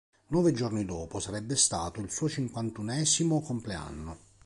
Nove 0.29 0.51
giorni 0.51 0.83
dopo 0.83 1.19
sarebbe 1.19 1.55
stato 1.55 2.01
il 2.01 2.09
suo 2.09 2.27
cinquantunesimo 2.27 3.39
compleanno. 3.43 4.17